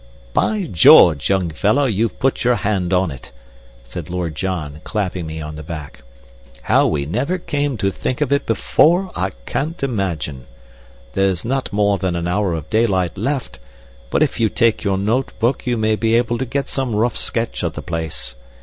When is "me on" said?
5.27-5.57